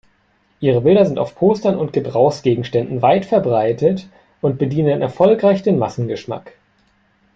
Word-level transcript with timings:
Ihre 0.59 0.81
Bilder 0.81 1.05
sind 1.05 1.19
auf 1.19 1.35
Postern 1.35 1.75
und 1.77 1.93
Gebrauchsgegenständen 1.93 3.03
weit 3.03 3.23
verbreitet 3.23 4.07
und 4.41 4.57
bedienen 4.57 4.99
erfolgreich 5.03 5.61
den 5.61 5.77
Massengeschmack. 5.77 6.53